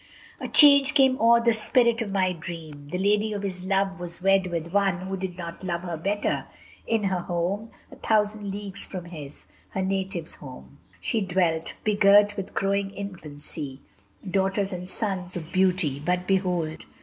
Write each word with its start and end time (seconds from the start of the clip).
V 0.39 0.45
A 0.47 0.49
change 0.49 0.95
came 0.95 1.15
o'er 1.21 1.41
the 1.43 1.53
spirit 1.53 2.01
of 2.01 2.11
my 2.11 2.31
dream. 2.33 2.87
The 2.87 2.97
lady 2.97 3.33
of 3.33 3.43
his 3.43 3.63
love 3.63 3.99
was 3.99 4.19
wed 4.19 4.47
with 4.47 4.73
one 4.73 5.01
Who 5.01 5.15
did 5.15 5.37
not 5.37 5.63
love 5.63 5.83
her 5.83 5.95
better: 5.95 6.47
in 6.87 7.03
her 7.03 7.19
home, 7.19 7.69
A 7.91 7.97
thousand 7.97 8.49
leagues 8.49 8.83
from 8.83 9.05
his, 9.05 9.45
her 9.69 9.83
native 9.83 10.27
home, 10.33 10.79
She 10.99 11.21
dwelt, 11.21 11.75
begirt 11.83 12.35
with 12.35 12.55
growing 12.55 12.89
infancy, 12.89 13.81
Daughters 14.27 14.73
and 14.73 14.89
sons 14.89 15.35
of 15.35 15.51
beauty, 15.51 15.99
but 16.03 16.25
behold! 16.25 16.87